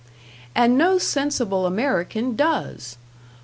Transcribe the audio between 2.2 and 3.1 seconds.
does.